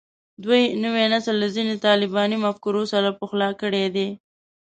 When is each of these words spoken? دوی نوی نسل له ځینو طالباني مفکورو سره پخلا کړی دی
دوی 0.43 0.61
نوی 0.83 1.05
نسل 1.13 1.35
له 1.43 1.47
ځینو 1.55 1.73
طالباني 1.87 2.37
مفکورو 2.45 2.83
سره 2.93 3.09
پخلا 3.19 3.49
کړی 3.61 3.85
دی 3.95 4.07